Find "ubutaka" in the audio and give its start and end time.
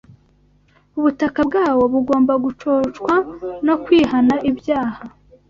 0.97-1.39